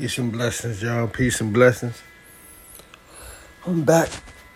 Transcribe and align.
Peace 0.00 0.16
and 0.16 0.32
blessings, 0.32 0.82
y'all. 0.82 1.06
Peace 1.08 1.42
and 1.42 1.52
blessings. 1.52 2.00
I'm 3.66 3.84
back. 3.84 4.08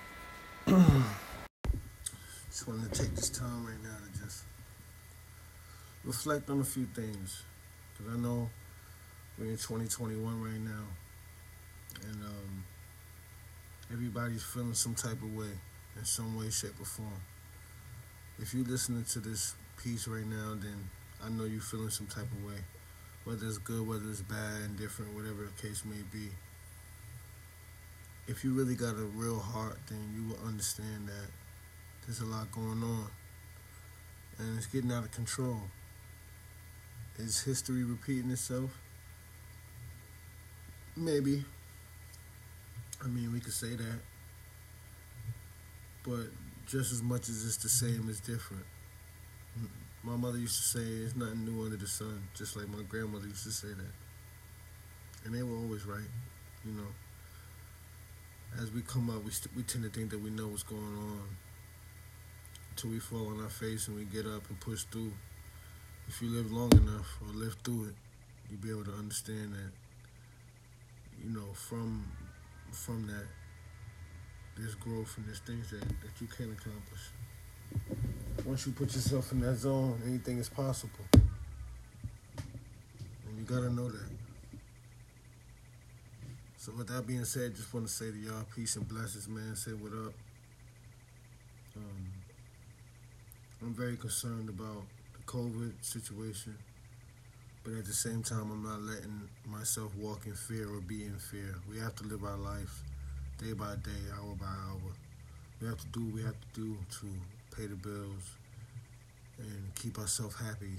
just 0.66 2.66
wanted 2.66 2.90
to 2.90 3.02
take 3.02 3.14
this 3.14 3.28
time 3.28 3.66
right 3.66 3.76
now 3.82 3.90
to 3.90 4.22
just 4.22 4.44
reflect 6.02 6.48
on 6.48 6.60
a 6.60 6.64
few 6.64 6.86
things. 6.86 7.42
Because 7.92 8.14
I 8.14 8.16
know 8.16 8.48
we're 9.38 9.50
in 9.50 9.58
2021 9.58 10.42
right 10.42 10.60
now. 10.60 10.86
And 12.08 12.24
um, 12.24 12.64
everybody's 13.92 14.42
feeling 14.42 14.72
some 14.72 14.94
type 14.94 15.22
of 15.22 15.36
way 15.36 15.52
in 15.98 16.06
some 16.06 16.38
way, 16.38 16.48
shape, 16.48 16.80
or 16.80 16.86
form. 16.86 17.20
If 18.38 18.54
you're 18.54 18.64
listening 18.64 19.04
to 19.10 19.18
this 19.18 19.56
piece 19.76 20.08
right 20.08 20.24
now, 20.24 20.54
then 20.58 20.88
I 21.22 21.28
know 21.28 21.44
you're 21.44 21.60
feeling 21.60 21.90
some 21.90 22.06
type 22.06 22.32
of 22.32 22.44
way 22.46 22.64
whether 23.24 23.46
it's 23.46 23.58
good, 23.58 23.86
whether 23.86 24.08
it's 24.10 24.22
bad, 24.22 24.62
indifferent, 24.64 25.14
whatever 25.14 25.44
the 25.44 25.62
case 25.66 25.82
may 25.84 26.02
be. 26.12 26.28
If 28.26 28.44
you 28.44 28.52
really 28.52 28.74
got 28.74 28.94
a 28.94 29.04
real 29.04 29.38
heart, 29.38 29.78
then 29.88 29.98
you 30.14 30.28
will 30.28 30.46
understand 30.46 31.08
that 31.08 31.30
there's 32.06 32.20
a 32.20 32.26
lot 32.26 32.50
going 32.52 32.82
on 32.82 33.06
and 34.38 34.56
it's 34.56 34.66
getting 34.66 34.92
out 34.92 35.04
of 35.04 35.10
control. 35.10 35.60
Is 37.18 37.42
history 37.42 37.84
repeating 37.84 38.30
itself? 38.30 38.70
Maybe. 40.96 41.44
I 43.02 43.06
mean, 43.06 43.32
we 43.32 43.40
could 43.40 43.52
say 43.52 43.74
that. 43.74 44.00
But 46.02 46.26
just 46.66 46.92
as 46.92 47.02
much 47.02 47.28
as 47.28 47.46
it's 47.46 47.56
the 47.58 47.68
same, 47.68 48.06
it's 48.08 48.20
different. 48.20 48.64
My 50.04 50.16
mother 50.16 50.36
used 50.36 50.56
to 50.56 50.78
say, 50.78 50.84
"There's 50.98 51.16
nothing 51.16 51.46
new 51.46 51.64
under 51.64 51.76
the 51.78 51.86
sun," 51.86 52.28
just 52.34 52.56
like 52.56 52.68
my 52.68 52.82
grandmother 52.82 53.26
used 53.26 53.44
to 53.44 53.52
say 53.52 53.68
that, 53.68 53.94
and 55.24 55.34
they 55.34 55.42
were 55.42 55.56
always 55.56 55.86
right. 55.86 56.10
You 56.62 56.72
know, 56.72 56.92
as 58.60 58.70
we 58.70 58.82
come 58.82 59.08
up, 59.08 59.24
we 59.24 59.30
st- 59.30 59.56
we 59.56 59.62
tend 59.62 59.84
to 59.84 59.90
think 59.90 60.10
that 60.10 60.20
we 60.20 60.28
know 60.28 60.48
what's 60.48 60.62
going 60.62 60.82
on 60.82 61.36
until 62.70 62.90
we 62.90 62.98
fall 62.98 63.28
on 63.28 63.40
our 63.42 63.48
face 63.48 63.88
and 63.88 63.96
we 63.96 64.04
get 64.04 64.26
up 64.26 64.48
and 64.50 64.60
push 64.60 64.82
through. 64.84 65.12
If 66.06 66.20
you 66.20 66.28
live 66.28 66.52
long 66.52 66.72
enough 66.72 67.18
or 67.22 67.28
live 67.28 67.56
through 67.64 67.86
it, 67.86 67.94
you'll 68.50 68.60
be 68.60 68.70
able 68.70 68.84
to 68.84 68.92
understand 68.92 69.54
that. 69.54 69.72
You 71.24 71.30
know, 71.30 71.52
from 71.54 72.12
from 72.72 73.06
that, 73.06 73.26
there's 74.56 74.74
growth 74.74 75.16
and 75.16 75.26
there's 75.26 75.40
things 75.40 75.70
that, 75.70 75.80
that 75.80 76.20
you 76.20 76.26
can 76.26 76.52
accomplish. 76.52 77.08
Once 78.44 78.66
you 78.66 78.72
put 78.72 78.94
yourself 78.94 79.32
in 79.32 79.40
that 79.40 79.54
zone, 79.56 79.98
anything 80.06 80.38
is 80.38 80.50
possible. 80.50 80.92
And 81.14 81.22
you 83.38 83.44
gotta 83.44 83.70
know 83.70 83.88
that. 83.88 84.10
So 86.58 86.72
with 86.76 86.88
that 86.88 87.06
being 87.06 87.24
said, 87.24 87.54
just 87.54 87.72
want 87.72 87.86
to 87.86 87.92
say 87.92 88.10
to 88.10 88.16
y'all, 88.16 88.44
peace 88.54 88.76
and 88.76 88.86
blessings, 88.88 89.28
man. 89.28 89.56
Say 89.56 89.72
what 89.72 89.92
up. 89.92 90.14
Um, 91.76 92.12
I'm 93.62 93.74
very 93.74 93.96
concerned 93.96 94.48
about 94.48 94.82
the 95.14 95.22
COVID 95.24 95.72
situation, 95.82 96.56
but 97.64 97.72
at 97.74 97.86
the 97.86 97.92
same 97.92 98.22
time, 98.22 98.50
I'm 98.50 98.62
not 98.62 98.82
letting 98.82 99.28
myself 99.46 99.94
walk 99.96 100.26
in 100.26 100.34
fear 100.34 100.68
or 100.68 100.80
be 100.80 101.04
in 101.04 101.18
fear. 101.18 101.54
We 101.70 101.78
have 101.80 101.94
to 101.96 102.04
live 102.04 102.24
our 102.24 102.36
life 102.36 102.82
day 103.38 103.52
by 103.54 103.74
day, 103.76 104.04
hour 104.14 104.34
by 104.38 104.46
hour. 104.46 104.92
We 105.60 105.66
have 105.68 105.78
to 105.78 105.86
do 105.88 106.04
what 106.04 106.14
we 106.14 106.22
have 106.22 106.36
to 106.40 106.60
do 106.60 106.76
to 107.00 107.06
pay 107.56 107.66
the 107.66 107.76
bills, 107.76 108.36
and 109.38 109.74
keep 109.74 109.98
ourselves 109.98 110.36
happy, 110.36 110.78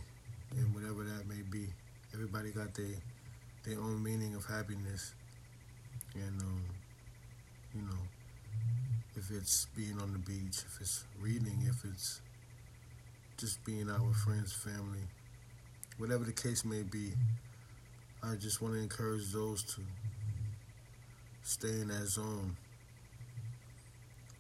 and 0.58 0.74
whatever 0.74 1.04
that 1.04 1.28
may 1.28 1.42
be. 1.50 1.68
Everybody 2.14 2.52
got 2.52 2.74
their 2.74 2.96
their 3.64 3.80
own 3.80 4.04
meaning 4.04 4.36
of 4.36 4.46
happiness, 4.46 5.14
and 6.14 6.42
um, 6.42 6.64
you 7.74 7.82
know, 7.82 8.00
if 9.16 9.32
it's 9.32 9.68
being 9.76 10.00
on 10.00 10.14
the 10.14 10.20
beach, 10.20 10.64
if 10.66 10.78
it's 10.82 11.06
reading, 11.22 11.60
if 11.68 11.84
it's 11.86 12.22
just 13.38 13.64
being 13.66 13.90
out 13.90 14.06
with 14.06 14.16
friends, 14.16 14.54
family, 14.54 15.04
whatever 15.98 16.24
the 16.24 16.32
case 16.32 16.64
may 16.64 16.84
be, 16.84 17.12
I 18.24 18.36
just 18.36 18.62
want 18.62 18.76
to 18.76 18.80
encourage 18.80 19.32
those 19.32 19.64
to 19.76 19.82
stay 21.44 21.82
in 21.82 21.90
that 21.90 22.08
zone. 22.08 22.56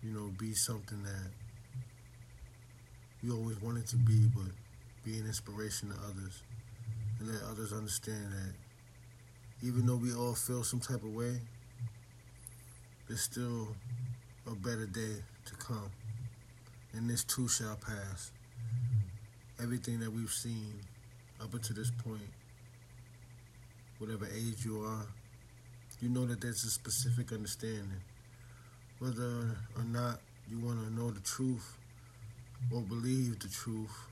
You 0.01 0.11
know, 0.11 0.31
be 0.37 0.53
something 0.53 1.03
that 1.03 1.31
you 3.25 3.35
always 3.35 3.59
wanted 3.59 3.87
to 3.87 3.95
be, 3.95 4.27
but 4.35 4.51
be 5.03 5.17
an 5.17 5.25
inspiration 5.25 5.89
to 5.89 5.95
others 6.07 6.43
and 7.19 7.27
let 7.27 7.41
others 7.49 7.73
understand 7.73 8.31
that 8.31 9.67
even 9.67 9.85
though 9.85 9.95
we 9.95 10.13
all 10.13 10.35
feel 10.35 10.63
some 10.63 10.79
type 10.79 11.03
of 11.03 11.13
way, 11.15 11.39
there's 13.07 13.21
still 13.21 13.75
a 14.45 14.53
better 14.53 14.85
day 14.85 15.15
to 15.45 15.55
come. 15.55 15.89
And 16.93 17.09
this 17.09 17.23
too 17.23 17.47
shall 17.47 17.75
pass. 17.77 18.31
Everything 19.61 19.99
that 20.01 20.11
we've 20.11 20.29
seen 20.29 20.73
up 21.41 21.51
until 21.53 21.75
this 21.75 21.91
point, 22.03 22.29
whatever 23.97 24.27
age 24.27 24.63
you 24.65 24.83
are, 24.83 25.05
you 25.99 26.09
know 26.09 26.25
that 26.25 26.41
there's 26.41 26.63
a 26.63 26.69
specific 26.69 27.31
understanding. 27.31 28.01
Whether 28.99 29.57
or 29.75 29.83
not 29.87 30.19
you 30.47 30.59
want 30.59 30.85
to 30.85 30.93
know 30.93 31.09
the 31.09 31.21
truth 31.21 31.77
or 32.73 32.81
believe 32.81 33.39
the 33.39 33.47
truth 33.47 34.07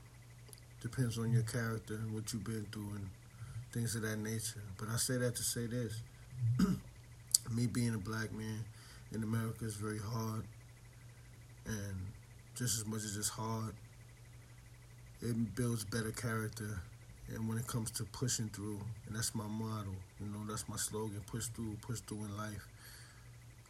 depends 0.80 1.18
on 1.18 1.32
your 1.32 1.42
character 1.42 1.94
and 1.94 2.12
what 2.14 2.32
you've 2.32 2.44
been 2.44 2.66
through 2.70 2.90
and 2.96 3.08
things 3.72 3.96
of 3.96 4.02
that 4.02 4.18
nature. 4.18 4.62
But 4.78 4.88
I 4.88 4.96
say 4.96 5.16
that 5.16 5.34
to 5.36 5.42
say 5.42 5.66
this. 5.66 6.02
Me 7.50 7.66
being 7.66 7.94
a 7.94 7.98
black 7.98 8.32
man 8.32 8.64
in 9.12 9.22
America 9.22 9.64
is 9.64 9.76
very 9.76 9.98
hard. 9.98 10.44
And 11.66 11.96
just 12.54 12.78
as 12.78 12.86
much 12.86 13.02
as 13.02 13.16
it's 13.16 13.28
hard, 13.28 13.74
it 15.22 15.54
builds 15.54 15.84
better 15.84 16.10
character. 16.10 16.80
And 17.34 17.48
when 17.48 17.56
it 17.56 17.66
comes 17.66 17.90
to 17.92 18.04
pushing 18.04 18.48
through, 18.50 18.80
and 19.06 19.16
that's 19.16 19.34
my 19.34 19.46
motto, 19.46 19.90
you 20.20 20.26
know, 20.26 20.44
that's 20.46 20.68
my 20.68 20.76
slogan 20.76 21.22
push 21.26 21.46
through, 21.46 21.76
push 21.80 22.00
through 22.00 22.24
in 22.24 22.36
life. 22.36 22.68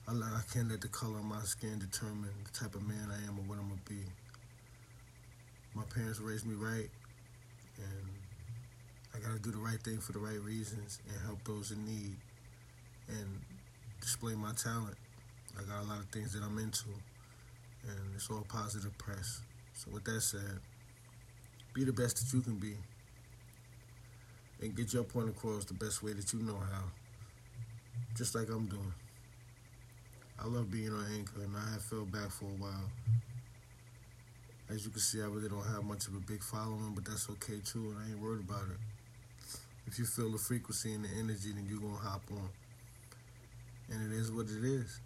I, 0.09 0.12
I 0.12 0.41
can't 0.53 0.69
let 0.69 0.81
the 0.81 0.89
color 0.89 1.19
of 1.19 1.25
my 1.25 1.41
skin 1.43 1.79
determine 1.79 2.31
the 2.45 2.59
type 2.59 2.75
of 2.75 2.87
man 2.87 3.09
I 3.11 3.27
am 3.29 3.39
or 3.39 3.43
what 3.43 3.59
I'm 3.59 3.71
to 3.71 3.91
be 3.91 4.03
my 5.75 5.83
parents 5.95 6.21
raised 6.21 6.47
me 6.47 6.55
right, 6.55 6.89
and 7.79 8.09
I 9.15 9.19
got 9.19 9.33
to 9.37 9.43
do 9.43 9.51
the 9.51 9.59
right 9.59 9.81
thing 9.83 9.99
for 9.99 10.12
the 10.12 10.21
right 10.21 10.41
reasons 10.41 11.01
and 11.09 11.21
help 11.27 11.43
those 11.45 11.73
in 11.73 11.85
need 11.85 12.17
and 13.09 13.41
display 14.01 14.35
my 14.35 14.53
talent. 14.53 14.97
I 15.59 15.62
got 15.62 15.83
a 15.83 15.87
lot 15.87 15.99
of 15.99 16.07
things 16.07 16.33
that 16.33 16.43
I'm 16.43 16.59
into, 16.59 16.89
and 17.89 18.15
it's 18.15 18.31
all 18.31 18.45
positive 18.49 18.97
press. 18.99 19.43
So, 19.73 19.91
with 19.93 20.05
that 20.05 20.21
said, 20.21 20.61
be 21.75 21.85
the 21.85 21.93
best 21.93 22.17
that 22.19 22.37
you 22.37 22.43
can 22.43 22.55
be 22.55 22.77
and 24.61 24.75
get 24.75 24.93
your 24.93 25.05
point 25.05 25.29
across 25.29 25.65
the 25.65 25.75
best 25.75 26.03
way 26.03 26.12
that 26.12 26.33
you 26.33 26.41
know 26.41 26.56
how, 26.56 26.85
just 28.17 28.35
like 28.35 28.49
I'm 28.49 28.67
doing. 28.67 28.95
I 30.43 30.47
love 30.47 30.71
being 30.71 30.91
on 30.91 31.06
Anchor, 31.17 31.43
and 31.43 31.56
I 31.56 31.73
have 31.73 31.83
fell 31.83 32.05
back 32.05 32.31
for 32.31 32.47
a 32.47 32.59
while. 32.59 32.91
As 34.71 34.85
you 34.85 34.91
can 34.91 35.01
see, 35.01 35.21
I 35.21 35.27
really 35.27 35.49
don't 35.49 35.67
have 35.67 35.85
much 35.85 36.09
of 36.09 36.15
a 36.15 36.21
big 36.21 36.43
following, 36.43 36.93
but 36.95 37.05
that's 37.05 37.29
okay 37.31 37.61
too, 37.65 37.91
and 37.91 37.99
I 37.99 38.11
ain't 38.11 38.21
worried 38.21 38.41
about 38.49 38.65
it. 38.71 38.79
If 39.87 39.99
you 39.99 40.07
feel 40.07 40.31
the 40.31 40.39
frequency 40.39 40.95
and 40.95 41.05
the 41.05 41.09
energy, 41.19 41.53
then 41.53 41.67
you're 41.69 41.81
gonna 41.81 41.97
hop 41.97 42.23
on. 42.31 42.49
And 43.93 44.11
it 44.11 44.17
is 44.17 44.33
what 44.33 44.47
it 44.47 44.65
is. 44.65 45.01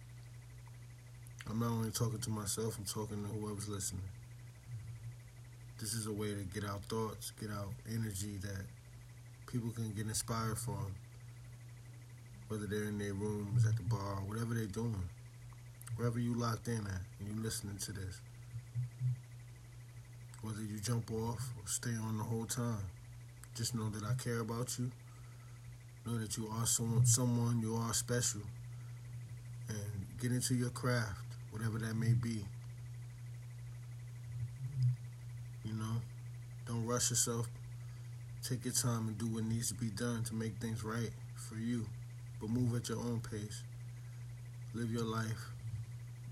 I'm 1.49 1.59
not 1.59 1.71
only 1.71 1.91
talking 1.91 2.19
to 2.19 2.29
myself, 2.29 2.77
I'm 2.77 2.85
talking 2.85 3.21
to 3.21 3.29
whoever's 3.29 3.67
listening. 3.67 4.07
This 5.77 5.93
is 5.93 6.07
a 6.07 6.13
way 6.13 6.33
to 6.33 6.43
get 6.43 6.63
out 6.63 6.83
thoughts, 6.85 7.31
get 7.31 7.49
out 7.51 7.73
energy 7.91 8.37
that 8.41 8.65
people 9.47 9.71
can 9.71 9.91
get 9.91 10.07
inspired 10.07 10.57
from. 10.57 10.95
Whether 12.47 12.65
they're 12.65 12.85
in 12.85 12.97
their 12.97 13.13
rooms, 13.13 13.65
at 13.65 13.75
the 13.75 13.83
bar, 13.83 14.21
whatever 14.25 14.53
they're 14.53 14.65
doing. 14.65 15.09
Wherever 15.97 16.17
you 16.17 16.33
locked 16.33 16.69
in 16.69 16.79
at 16.87 17.01
and 17.19 17.35
you 17.35 17.43
listening 17.43 17.77
to 17.77 17.91
this 17.91 18.21
whether 20.41 20.61
you 20.61 20.79
jump 20.79 21.11
off 21.11 21.53
or 21.57 21.67
stay 21.67 21.95
on 22.01 22.17
the 22.17 22.23
whole 22.23 22.45
time. 22.45 22.85
Just 23.55 23.75
know 23.75 23.89
that 23.89 24.03
I 24.03 24.13
care 24.13 24.39
about 24.39 24.77
you. 24.79 24.91
Know 26.05 26.17
that 26.17 26.37
you 26.37 26.47
are 26.47 26.65
someone, 26.65 27.05
someone 27.05 27.59
you 27.61 27.75
are 27.75 27.93
special. 27.93 28.41
And 29.67 30.07
get 30.19 30.31
into 30.31 30.55
your 30.55 30.69
craft, 30.69 31.25
whatever 31.51 31.77
that 31.79 31.95
may 31.95 32.13
be. 32.13 32.45
You 35.65 35.73
know, 35.73 36.01
don't 36.65 36.85
rush 36.85 37.09
yourself. 37.09 37.49
Take 38.41 38.63
your 38.63 38.73
time 38.73 39.09
and 39.09 39.17
do 39.17 39.27
what 39.27 39.43
needs 39.43 39.67
to 39.69 39.73
be 39.73 39.89
done 39.89 40.23
to 40.23 40.35
make 40.35 40.55
things 40.57 40.83
right 40.83 41.11
for 41.35 41.55
you. 41.55 41.85
But 42.39 42.49
move 42.49 42.73
at 42.75 42.87
your 42.87 42.99
own 42.99 43.21
pace. 43.29 43.63
Live 44.73 44.91
your 44.91 45.03
life. 45.03 45.49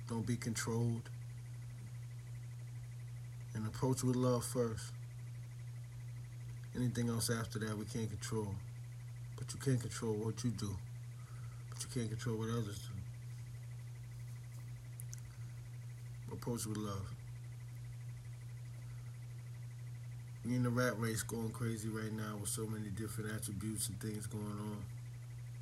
Don't 0.08 0.26
be 0.26 0.38
controlled 0.38 1.10
and 3.58 3.68
approach 3.68 4.04
with 4.04 4.16
love 4.16 4.46
first. 4.46 4.94
Anything 6.76 7.10
else 7.10 7.32
after 7.32 7.58
that, 7.60 7.76
we 7.76 7.86
can't 7.86 8.08
control. 8.08 8.54
But 9.36 9.52
you 9.52 9.60
can't 9.60 9.82
control 9.82 10.14
what 10.14 10.44
you 10.44 10.52
do. 10.52 10.78
but 11.70 11.84
you 11.84 11.90
can't 11.94 12.10
control 12.10 12.38
what 12.38 12.50
others 12.50 12.80
do. 12.80 12.90
Approach 16.34 16.66
with 16.68 16.78
love. 16.78 17.08
We 20.46 20.56
in 20.56 20.64
the 20.64 20.70
rat 20.70 21.00
race 21.00 21.24
going 21.24 21.50
crazy 21.50 21.90
right 21.90 22.14
now 22.14 22.38
with 22.40 22.50
so 22.50 22.66
many 22.68 22.90
different 22.90 23.34
attributes 23.34 23.90
and 23.90 24.00
things 24.00 24.28
going 24.28 24.46
on, 24.46 24.78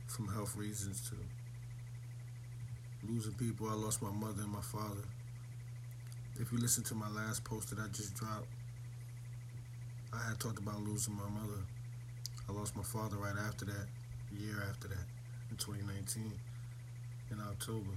from 0.07 0.27
health 0.27 0.56
reasons 0.56 1.09
to 1.09 1.15
losing 3.09 3.33
people. 3.33 3.69
I 3.69 3.74
lost 3.74 4.01
my 4.01 4.12
mother 4.12 4.44
and 4.44 4.51
my 4.51 4.62
father. 4.62 5.01
If 6.38 6.52
you 6.52 6.58
listen 6.58 6.84
to 6.86 6.96
my 6.96 7.08
last 7.10 7.46
post 7.46 7.70
that 7.70 7.80
I 7.80 7.88
just 7.88 8.14
dropped, 8.16 8.48
I 10.14 10.18
had 10.28 10.38
talked 10.38 10.60
about 10.60 10.82
losing 10.82 11.16
my 11.16 11.30
mother. 11.30 11.62
I 12.50 12.52
lost 12.52 12.76
my 12.76 12.84
father 12.84 13.16
right 13.16 13.36
after 13.48 13.64
that, 13.64 13.88
a 14.32 14.42
year 14.42 14.62
after 14.70 14.90
that, 14.90 15.06
in 15.50 15.56
2019, 15.56 16.34
in 17.32 17.40
October. 17.40 17.96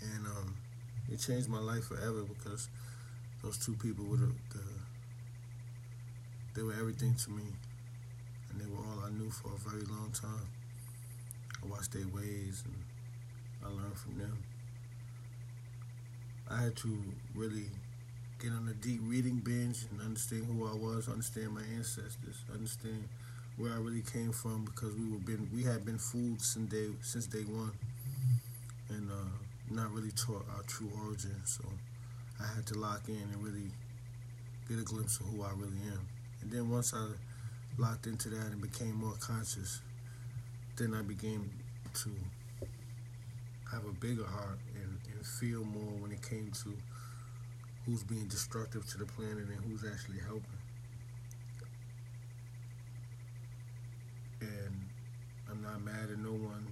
And 0.00 0.26
um, 0.26 0.56
it 1.12 1.18
changed 1.18 1.48
my 1.50 1.60
life 1.60 1.84
forever 1.84 2.22
because 2.22 2.70
those 3.42 3.58
two 3.58 3.74
people 3.74 4.06
were 4.06 4.16
the, 4.16 4.32
the 4.54 4.64
they 6.54 6.62
were 6.62 6.72
everything 6.72 7.14
to 7.16 7.30
me, 7.30 7.44
and 8.50 8.60
they 8.60 8.66
were 8.66 8.78
all 8.78 9.04
I 9.04 9.10
knew 9.10 9.28
for 9.28 9.48
a 9.48 9.58
very 9.68 9.84
long 9.84 10.10
time. 10.12 10.48
I 11.62 11.66
watched 11.66 11.92
their 11.92 12.08
ways 12.08 12.64
and 12.64 12.74
I 13.62 13.68
learned 13.68 13.98
from 13.98 14.18
them. 14.18 14.38
I 16.50 16.62
had 16.62 16.76
to 16.76 17.02
really 17.34 17.66
get 18.38 18.52
on 18.52 18.68
a 18.68 18.74
deep 18.74 19.00
reading 19.04 19.38
binge 19.38 19.86
and 19.90 20.00
understand 20.00 20.46
who 20.46 20.66
I 20.66 20.74
was, 20.74 21.08
understand 21.08 21.54
my 21.54 21.62
ancestors, 21.74 22.44
understand 22.52 23.08
where 23.56 23.72
I 23.72 23.76
really 23.76 24.02
came 24.02 24.32
from 24.32 24.64
because 24.64 24.94
we 24.94 25.10
were 25.10 25.18
been 25.18 25.48
we 25.54 25.62
had 25.62 25.84
been 25.84 25.98
fooled 25.98 26.40
since 26.40 26.70
day 26.70 26.88
since 27.00 27.26
day 27.26 27.44
one, 27.44 27.72
and 28.90 29.10
uh, 29.10 29.14
not 29.70 29.92
really 29.92 30.10
taught 30.10 30.44
our 30.56 30.62
true 30.66 30.90
origin. 31.06 31.40
So 31.44 31.64
I 32.40 32.54
had 32.54 32.66
to 32.66 32.78
lock 32.78 33.08
in 33.08 33.14
and 33.14 33.42
really 33.42 33.70
get 34.68 34.78
a 34.78 34.82
glimpse 34.82 35.20
of 35.20 35.26
who 35.26 35.42
I 35.42 35.50
really 35.56 35.80
am. 35.92 36.06
And 36.42 36.50
then 36.50 36.70
once 36.70 36.92
I 36.92 37.06
locked 37.78 38.06
into 38.06 38.28
that 38.30 38.46
and 38.52 38.60
became 38.60 38.94
more 38.94 39.14
conscious, 39.20 39.80
then 40.76 40.94
I 40.94 41.02
began 41.02 41.50
to 41.94 42.10
have 43.70 43.84
a 43.86 43.92
bigger 43.92 44.24
heart 44.24 44.58
feel 45.24 45.64
more 45.64 45.92
when 45.98 46.12
it 46.12 46.22
came 46.22 46.50
to 46.62 46.72
who's 47.86 48.02
being 48.02 48.26
destructive 48.26 48.86
to 48.88 48.98
the 48.98 49.06
planet 49.06 49.46
and 49.48 49.60
who's 49.64 49.84
actually 49.90 50.18
helping. 50.20 50.42
And 54.40 54.88
I'm 55.50 55.62
not 55.62 55.82
mad 55.82 56.10
at 56.10 56.18
no 56.18 56.32
one 56.32 56.66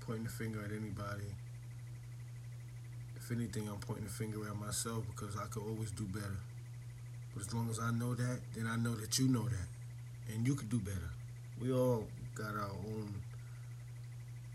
pointing 0.00 0.24
the 0.24 0.30
finger 0.30 0.60
at 0.60 0.70
anybody. 0.70 1.34
If 3.16 3.30
anything, 3.30 3.68
I'm 3.68 3.78
pointing 3.78 4.04
the 4.04 4.10
finger 4.10 4.46
at 4.48 4.56
myself 4.56 5.04
because 5.14 5.36
I 5.36 5.46
could 5.46 5.62
always 5.62 5.90
do 5.92 6.04
better. 6.04 6.40
But 7.32 7.42
as 7.46 7.54
long 7.54 7.70
as 7.70 7.78
I 7.78 7.90
know 7.90 8.14
that, 8.14 8.40
then 8.54 8.66
I 8.66 8.76
know 8.76 8.94
that 8.94 9.18
you 9.18 9.28
know 9.28 9.44
that. 9.44 10.34
And 10.34 10.46
you 10.46 10.54
could 10.54 10.68
do 10.68 10.80
better. 10.80 11.10
We 11.60 11.72
all 11.72 12.06
got 12.34 12.54
our 12.54 12.70
own 12.70 13.14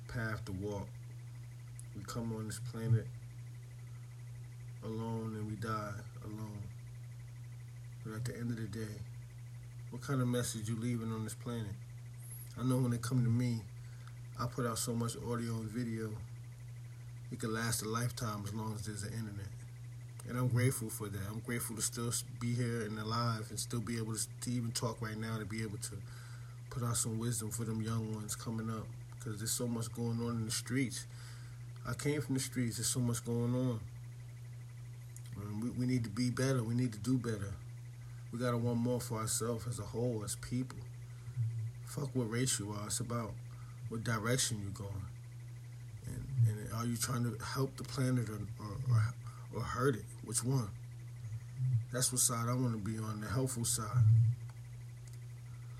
path 0.07 0.45
to 0.45 0.51
walk. 0.51 0.87
We 1.95 2.03
come 2.03 2.35
on 2.35 2.47
this 2.47 2.59
planet 2.71 3.07
alone 4.83 5.35
and 5.35 5.47
we 5.47 5.55
die 5.55 5.93
alone. 6.23 6.63
But 8.05 8.15
at 8.15 8.25
the 8.25 8.37
end 8.37 8.51
of 8.51 8.57
the 8.57 8.67
day, 8.67 8.95
what 9.89 10.01
kind 10.01 10.21
of 10.21 10.27
message 10.27 10.69
you 10.69 10.75
leaving 10.79 11.11
on 11.11 11.23
this 11.23 11.33
planet? 11.33 11.75
I 12.59 12.63
know 12.63 12.77
when 12.77 12.93
it 12.93 13.01
come 13.01 13.23
to 13.23 13.29
me, 13.29 13.61
I 14.39 14.47
put 14.47 14.65
out 14.65 14.77
so 14.77 14.93
much 14.93 15.15
audio 15.17 15.53
and 15.55 15.69
video, 15.69 16.11
it 17.31 17.39
could 17.39 17.49
last 17.49 17.81
a 17.83 17.89
lifetime 17.89 18.43
as 18.45 18.53
long 18.53 18.73
as 18.75 18.85
there's 18.85 19.03
an 19.03 19.13
internet. 19.13 19.51
And 20.29 20.37
I'm 20.37 20.49
grateful 20.49 20.89
for 20.89 21.07
that. 21.07 21.21
I'm 21.29 21.39
grateful 21.39 21.75
to 21.75 21.81
still 21.81 22.11
be 22.39 22.53
here 22.53 22.81
and 22.81 22.99
alive 22.99 23.47
and 23.49 23.59
still 23.59 23.79
be 23.79 23.97
able 23.97 24.15
to, 24.15 24.27
to 24.41 24.51
even 24.51 24.71
talk 24.71 25.01
right 25.01 25.17
now 25.17 25.37
to 25.37 25.45
be 25.45 25.61
able 25.63 25.77
to 25.77 25.95
put 26.69 26.83
out 26.83 26.97
some 26.97 27.17
wisdom 27.17 27.49
for 27.49 27.63
them 27.63 27.81
young 27.81 28.13
ones 28.13 28.35
coming 28.35 28.69
up 28.69 28.85
because 29.17 29.39
there's 29.39 29.51
so 29.51 29.67
much 29.67 29.91
going 29.93 30.19
on 30.21 30.37
in 30.37 30.45
the 30.45 30.51
streets. 30.51 31.07
I 31.87 31.93
came 31.93 32.21
from 32.21 32.35
the 32.35 32.41
streets. 32.41 32.77
There's 32.77 32.87
so 32.87 32.99
much 32.99 33.23
going 33.25 33.55
on. 33.55 33.79
We, 35.61 35.69
we 35.71 35.85
need 35.85 36.03
to 36.03 36.09
be 36.09 36.29
better. 36.29 36.63
We 36.63 36.75
need 36.75 36.93
to 36.93 36.99
do 36.99 37.17
better. 37.17 37.53
We 38.31 38.39
got 38.39 38.51
to 38.51 38.57
want 38.57 38.79
more 38.79 38.99
for 38.99 39.19
ourselves 39.19 39.65
as 39.67 39.79
a 39.79 39.83
whole, 39.83 40.21
as 40.23 40.35
people. 40.35 40.79
Fuck 41.85 42.09
what 42.13 42.29
race 42.29 42.59
you 42.59 42.71
are. 42.71 42.87
It's 42.87 42.99
about 42.99 43.31
what 43.89 44.03
direction 44.03 44.61
you're 44.61 44.71
going. 44.71 45.05
And, 46.05 46.25
and 46.47 46.73
are 46.73 46.85
you 46.85 46.97
trying 46.97 47.23
to 47.23 47.43
help 47.43 47.77
the 47.77 47.83
planet 47.83 48.29
or, 48.29 48.41
or, 48.59 48.75
or 48.91 49.03
or 49.57 49.61
hurt 49.61 49.95
it? 49.95 50.05
Which 50.25 50.43
one? 50.43 50.69
That's 51.91 52.11
what 52.11 52.21
side 52.21 52.47
I 52.49 52.53
want 52.53 52.73
to 52.73 52.77
be 52.77 52.97
on, 52.99 53.21
the 53.21 53.27
helpful 53.27 53.65
side. 53.65 54.03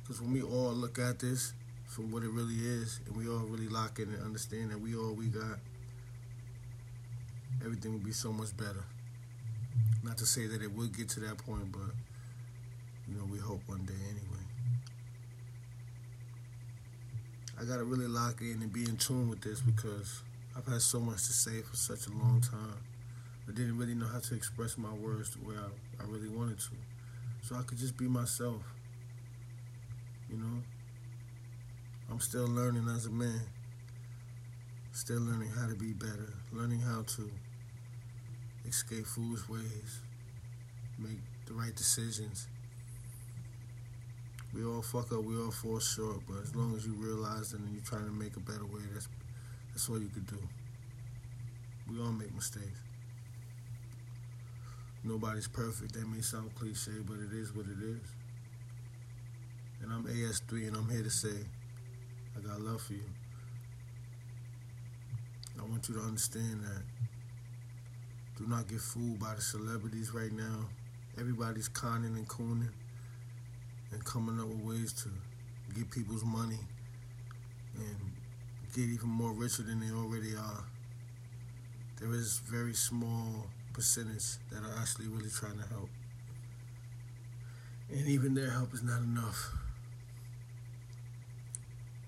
Because 0.02 0.22
when 0.22 0.34
we 0.34 0.42
all 0.42 0.74
look 0.74 1.00
at 1.00 1.20
this 1.20 1.54
for 1.86 2.02
what 2.02 2.24
it 2.24 2.30
really 2.30 2.56
is, 2.56 3.00
and 3.06 3.16
we 3.16 3.28
all 3.28 3.46
really 3.46 3.68
lock 3.68 4.00
in 4.00 4.10
and 4.10 4.24
understand 4.24 4.72
that 4.72 4.80
we 4.80 4.96
all 4.96 5.14
we 5.14 5.28
got, 5.28 5.60
everything 7.64 7.92
will 7.92 8.00
be 8.00 8.12
so 8.12 8.32
much 8.32 8.56
better. 8.56 8.86
Not 10.04 10.18
to 10.20 10.26
say 10.26 10.48
that 10.48 10.62
it 10.62 10.72
would 10.72 10.96
get 10.96 11.10
to 11.10 11.20
that 11.22 11.38
point, 11.38 11.72
but 11.72 11.94
you 13.08 13.16
know, 13.18 13.26
we 13.32 13.38
hope 13.38 13.62
one 13.68 13.86
day 13.86 13.94
anyway. 14.10 14.44
I 17.60 17.66
gotta 17.66 17.84
really 17.84 18.08
lock 18.08 18.42
in 18.42 18.62
and 18.62 18.72
be 18.72 18.84
in 18.84 18.98
tune 18.98 19.30
with 19.30 19.42
this 19.42 19.62
because 19.62 20.22
I've 20.56 20.66
had 20.66 20.82
so 20.82 21.00
much 21.00 21.24
to 21.26 21.34
say 21.34 21.62
for 21.62 21.76
such 21.76 22.08
a 22.08 22.12
long 22.12 22.42
time. 22.42 22.78
I 23.48 23.52
didn't 23.52 23.78
really 23.78 23.96
know 23.96 24.08
how 24.08 24.20
to 24.20 24.36
express 24.36 24.78
my 24.78 24.92
words 24.94 25.36
the 25.36 25.48
way 25.48 25.56
I, 25.56 26.04
I 26.04 26.06
really 26.08 26.30
wanted 26.30 26.60
to. 26.60 26.76
So 27.42 27.56
I 27.56 27.64
could 27.64 27.78
just 27.78 27.98
be 27.98 28.06
myself. 28.06 28.62
You 30.30 30.38
know? 30.38 30.64
I'm 32.12 32.20
still 32.20 32.48
learning 32.48 32.88
as 32.94 33.06
a 33.06 33.10
man. 33.10 33.42
Still 34.92 35.22
learning 35.22 35.50
how 35.50 35.68
to 35.68 35.76
be 35.76 35.94
better. 35.94 36.34
Learning 36.52 36.80
how 36.80 37.04
to 37.04 37.32
escape 38.68 39.06
foolish 39.06 39.48
ways. 39.50 40.02
Make 40.98 41.20
the 41.46 41.54
right 41.54 41.76
decisions. 41.76 42.48
We 44.54 44.64
all 44.66 44.82
fuck 44.82 45.12
up, 45.12 45.24
we 45.24 45.38
all 45.38 45.52
fall 45.52 45.80
short, 45.80 46.22
but 46.28 46.42
as 46.42 46.56
long 46.56 46.76
as 46.76 46.86
you 46.86 46.94
realize 46.94 47.54
it 47.54 47.60
and 47.60 47.74
you're 47.74 47.84
trying 47.84 48.06
to 48.06 48.12
make 48.12 48.36
a 48.38 48.40
better 48.40 48.66
way, 48.66 48.82
that's 48.94 49.08
that's 49.74 49.90
all 49.90 50.00
you 50.00 50.10
can 50.10 50.24
do. 50.24 50.40
We 51.90 52.00
all 52.00 52.12
make 52.12 52.34
mistakes 52.34 52.80
nobody's 55.08 55.48
perfect. 55.48 55.94
That 55.94 56.08
may 56.08 56.22
sound 56.22 56.54
cliche, 56.56 56.92
but 57.06 57.18
it 57.18 57.34
is 57.34 57.56
what 57.56 57.66
it 57.66 57.82
is. 57.82 58.02
And 59.82 59.92
I'm 59.92 60.04
AS3 60.04 60.68
and 60.68 60.76
I'm 60.76 60.90
here 60.90 61.04
to 61.04 61.10
say, 61.10 61.46
I 62.36 62.48
got 62.48 62.60
love 62.62 62.82
for 62.82 62.94
you. 62.94 63.06
I 65.60 65.64
want 65.64 65.88
you 65.90 65.96
to 65.96 66.02
understand 66.02 66.64
that. 66.64 66.84
Do 68.38 68.46
not 68.46 68.68
get 68.68 68.80
fooled 68.80 69.20
by 69.20 69.34
the 69.34 69.42
celebrities 69.42 70.14
right 70.14 70.32
now. 70.32 70.66
Everybody's 71.20 71.68
conning 71.68 72.16
and 72.16 72.28
cooning 72.28 72.70
and 73.92 74.06
coming 74.06 74.40
up 74.40 74.48
with 74.48 74.60
ways 74.60 74.94
to 75.04 75.10
get 75.74 75.90
people's 75.90 76.24
money 76.24 76.60
and 77.76 77.98
get 78.76 78.84
even 78.84 79.10
more 79.10 79.32
richer 79.32 79.64
than 79.64 79.80
they 79.80 79.92
already 79.92 80.36
are. 80.36 80.64
There 82.00 82.14
is 82.14 82.40
very 82.46 82.76
small 82.76 83.48
percentage 83.74 84.38
that 84.52 84.64
are 84.64 84.80
actually 84.80 85.08
really 85.08 85.32
trying 85.32 85.58
to 85.58 85.68
help. 85.70 85.90
And 87.90 88.08
even 88.08 88.36
their 88.36 88.52
help 88.52 88.72
is 88.76 88.84
not 88.84 89.02
enough. 89.02 89.52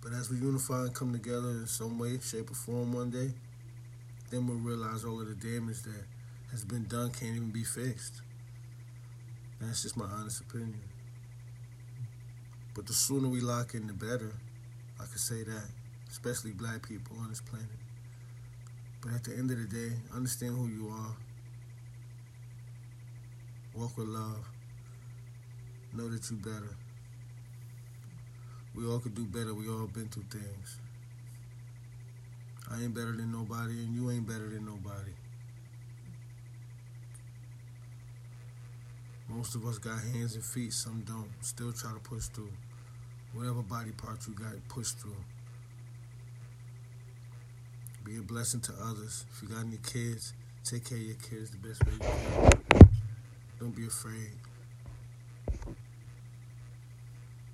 But 0.04 0.14
as 0.14 0.30
we 0.30 0.38
unify 0.38 0.82
and 0.82 0.94
come 0.94 1.12
together 1.12 1.50
in 1.50 1.66
some 1.66 1.98
way, 1.98 2.20
shape, 2.20 2.52
or 2.52 2.54
form 2.54 2.94
one 2.94 3.10
day, 3.10 3.34
then 4.30 4.46
we'll 4.46 4.58
realize 4.58 5.04
all 5.04 5.20
of 5.20 5.28
the 5.28 5.34
damage 5.34 5.82
that 5.84 6.06
has 6.52 6.64
been 6.64 6.86
done 6.86 7.12
can't 7.12 7.36
even 7.36 7.52
be 7.52 7.64
fixed. 7.64 8.22
That's 9.60 9.84
just 9.84 9.98
my 9.98 10.06
honest 10.06 10.42
opinion. 10.42 10.82
But 12.74 12.88
the 12.88 12.94
sooner 12.94 13.28
we 13.28 13.42
lock 13.42 13.74
in, 13.74 13.88
the 13.88 13.94
better. 13.94 14.34
I 15.00 15.04
could 15.04 15.20
say 15.20 15.44
that, 15.44 15.70
especially 16.10 16.52
black 16.52 16.88
people 16.88 17.18
on 17.20 17.30
this 17.30 17.42
planet. 17.42 17.68
But 19.02 19.14
at 19.14 19.24
the 19.24 19.34
end 19.38 19.52
of 19.52 19.58
the 19.58 19.66
day, 19.66 19.96
understand 20.14 20.58
who 20.58 20.68
you 20.68 20.90
are 20.90 21.16
Walk 23.80 23.98
with 23.98 24.08
love. 24.08 24.50
Know 25.94 26.10
that 26.10 26.30
you 26.30 26.36
better. 26.38 26.76
We 28.76 28.86
all 28.86 29.00
could 29.00 29.16
do 29.16 29.26
better. 29.26 29.54
We 29.54 29.70
all 29.70 29.88
been 29.88 30.10
through 30.10 30.26
things. 30.30 30.80
I 32.70 32.82
ain't 32.82 32.94
better 32.94 33.14
than 33.14 33.32
nobody, 33.32 33.74
and 33.84 33.96
you 33.96 34.12
ain't 34.12 34.28
better 34.28 34.50
than 34.50 34.66
nobody. 34.66 35.09
Most 39.40 39.56
of 39.56 39.66
us 39.66 39.78
got 39.78 39.98
hands 40.02 40.36
and 40.36 40.44
feet, 40.44 40.74
some 40.74 41.02
don't. 41.08 41.30
Still 41.40 41.72
try 41.72 41.94
to 41.94 42.00
push 42.00 42.26
through. 42.26 42.52
Whatever 43.32 43.62
body 43.62 43.92
part 43.92 44.20
you 44.28 44.34
got, 44.34 44.52
push 44.68 44.90
through. 44.90 45.16
Be 48.04 48.18
a 48.18 48.22
blessing 48.22 48.60
to 48.60 48.74
others. 48.84 49.26
If 49.32 49.42
you 49.42 49.48
got 49.48 49.66
any 49.66 49.78
kids, 49.78 50.34
take 50.66 50.84
care 50.84 50.98
of 50.98 51.04
your 51.06 51.16
kids 51.16 51.52
the 51.52 51.58
best 51.58 51.86
way 51.86 51.94
you 51.94 52.00
can. 52.00 52.90
Don't 53.62 53.74
be 53.74 53.86
afraid. 53.86 54.32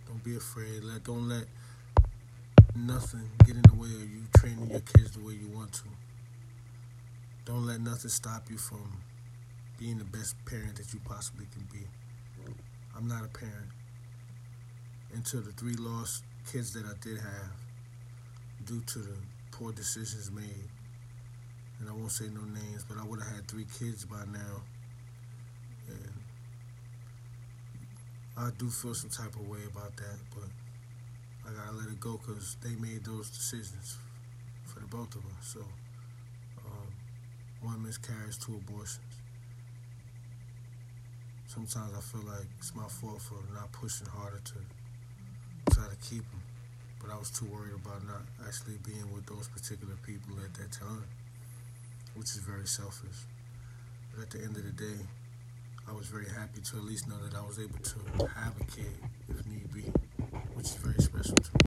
Don't 0.07 0.23
be 0.23 0.37
afraid. 0.37 0.83
Let 0.83 1.03
don't 1.03 1.29
let 1.29 1.45
nothing 2.75 3.29
get 3.45 3.57
in 3.57 3.61
the 3.61 3.75
way 3.75 3.89
of 3.89 4.09
you 4.09 4.23
training 4.35 4.71
your 4.71 4.79
kids 4.79 5.11
the 5.11 5.23
way 5.23 5.33
you 5.33 5.49
want 5.55 5.71
to. 5.73 5.83
Don't 7.45 7.67
let 7.67 7.79
nothing 7.79 8.09
stop 8.09 8.49
you 8.49 8.57
from 8.57 9.04
being 9.77 9.97
the 9.97 10.05
best 10.05 10.35
parent 10.45 10.75
that 10.77 10.93
you 10.93 10.99
possibly 11.05 11.45
can 11.51 11.67
be. 11.71 11.85
I'm 12.95 13.07
not 13.07 13.23
a 13.25 13.27
parent. 13.27 13.69
Until 15.13 15.41
the 15.41 15.51
three 15.51 15.75
lost 15.75 16.23
kids 16.51 16.73
that 16.73 16.85
I 16.85 16.93
did 17.01 17.17
have, 17.17 17.51
due 18.65 18.81
to 18.81 18.99
the 18.99 19.15
poor 19.51 19.71
decisions 19.71 20.31
made, 20.31 20.69
and 21.79 21.89
I 21.89 21.93
won't 21.93 22.11
say 22.11 22.25
no 22.33 22.41
names, 22.41 22.85
but 22.87 22.97
I 22.97 23.05
would 23.05 23.21
have 23.21 23.35
had 23.35 23.47
three 23.47 23.65
kids 23.79 24.05
by 24.05 24.23
now. 24.31 24.63
And 25.87 26.13
I 28.37 28.49
do 28.57 28.69
feel 28.69 28.93
some 28.93 29.09
type 29.09 29.35
of 29.35 29.47
way 29.47 29.59
about 29.69 29.95
that, 29.97 30.17
but 30.33 30.49
I 31.47 31.53
gotta 31.53 31.77
let 31.77 31.89
it 31.89 31.99
go 31.99 32.17
because 32.17 32.57
they 32.63 32.75
made 32.75 33.05
those 33.05 33.29
decisions 33.29 33.97
for 34.65 34.79
the 34.79 34.87
both 34.87 35.15
of 35.15 35.25
us. 35.25 35.53
So, 35.53 35.59
um, 36.65 36.87
one 37.61 37.83
miscarriage, 37.83 38.39
two 38.39 38.55
abortions. 38.55 39.14
Sometimes 41.55 41.95
I 41.95 42.01
feel 42.01 42.27
like 42.27 42.47
it's 42.59 42.75
my 42.75 42.83
fault 42.83 43.21
for 43.21 43.35
not 43.53 43.71
pushing 43.71 44.07
harder 44.07 44.41
to 44.43 45.73
try 45.73 45.85
to 45.87 45.95
keep 46.03 46.29
them, 46.29 46.41
but 46.99 47.09
I 47.09 47.17
was 47.17 47.31
too 47.31 47.45
worried 47.45 47.71
about 47.73 48.05
not 48.05 48.23
actually 48.45 48.75
being 48.83 49.09
with 49.13 49.25
those 49.25 49.47
particular 49.47 49.95
people 50.05 50.35
at 50.43 50.53
that 50.55 50.73
time, 50.73 51.05
which 52.13 52.31
is 52.31 52.39
very 52.39 52.67
selfish. 52.67 53.23
But 54.13 54.23
at 54.23 54.29
the 54.31 54.39
end 54.39 54.57
of 54.57 54.65
the 54.65 54.71
day, 54.71 54.99
I 55.87 55.93
was 55.93 56.07
very 56.07 56.27
happy 56.27 56.59
to 56.59 56.75
at 56.75 56.83
least 56.83 57.07
know 57.07 57.23
that 57.23 57.33
I 57.33 57.47
was 57.47 57.57
able 57.57 57.79
to 57.79 58.27
have 58.35 58.59
a 58.59 58.65
kid 58.65 58.91
if 59.29 59.47
need 59.47 59.71
be, 59.71 59.83
which 60.55 60.65
is 60.65 60.75
very 60.75 60.99
special 60.99 61.37
to 61.37 61.51
me. 61.53 61.61